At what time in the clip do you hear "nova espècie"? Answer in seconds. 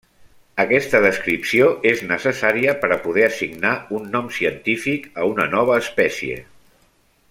5.57-6.45